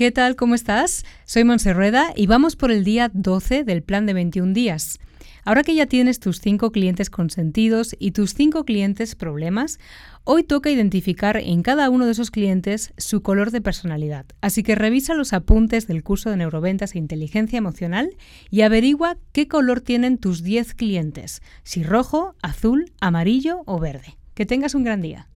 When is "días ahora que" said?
4.54-5.74